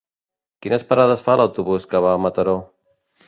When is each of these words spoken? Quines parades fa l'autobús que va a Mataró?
Quines 0.65 0.85
parades 0.93 1.25
fa 1.27 1.35
l'autobús 1.41 1.87
que 1.91 2.01
va 2.07 2.15
a 2.17 2.21
Mataró? 2.27 2.57